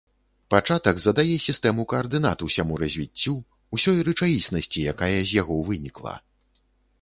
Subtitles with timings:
[0.53, 3.35] Пачатак задае сістэму каардынат усяму развіццю,
[3.79, 6.15] усёй рэчаіснасці, якая з яго вынікла.